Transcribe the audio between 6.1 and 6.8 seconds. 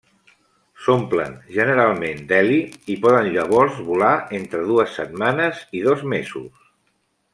mesos.